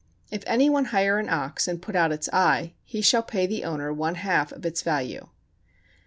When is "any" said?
0.47-0.67